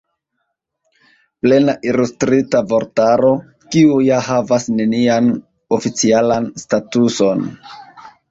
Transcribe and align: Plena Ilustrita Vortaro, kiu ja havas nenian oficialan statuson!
Plena 1.45 1.73
Ilustrita 1.89 2.61
Vortaro, 2.71 3.29
kiu 3.75 3.99
ja 4.07 4.17
havas 4.29 4.67
nenian 4.79 5.29
oficialan 5.79 6.49
statuson! 6.63 7.47